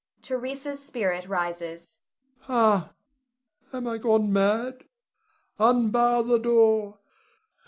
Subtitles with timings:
[0.23, 1.99] [Theresa's spirit rises.]
[2.45, 2.91] Ha!
[3.71, 4.85] am I gone mad?
[5.59, 6.97] Unbar the door!